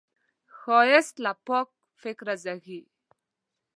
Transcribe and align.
ښایست 0.57 1.15
له 1.25 1.31
پاک 1.47 1.67
فکره 2.01 2.35
زېږي 2.43 2.79